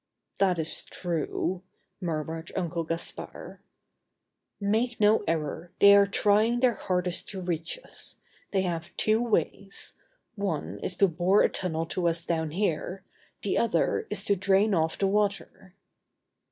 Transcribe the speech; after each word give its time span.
"That 0.39 0.57
is 0.57 0.83
true," 0.85 1.61
murmured 2.01 2.51
Uncle 2.55 2.83
Gaspard. 2.83 3.59
"Make 4.59 4.99
no 4.99 5.23
error, 5.27 5.73
they 5.79 5.95
are 5.95 6.07
trying 6.07 6.59
their 6.59 6.73
hardest 6.73 7.29
to 7.29 7.39
reach 7.39 7.77
us. 7.85 8.17
They 8.51 8.61
have 8.63 8.97
two 8.97 9.21
ways,... 9.21 9.93
one 10.33 10.79
is 10.81 10.95
to 10.95 11.07
bore 11.07 11.43
a 11.43 11.49
tunnel 11.49 11.85
to 11.85 12.07
us 12.07 12.25
down 12.25 12.49
here, 12.49 13.03
the 13.43 13.59
other 13.59 14.07
is 14.09 14.25
to 14.25 14.35
drain 14.35 14.73
off 14.73 14.97
the 14.97 15.05
water." 15.05 15.75